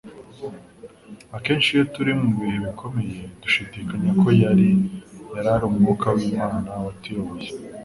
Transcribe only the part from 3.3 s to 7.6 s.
dushidikanya ko yari ari umwuka w’Imana watuyoboye.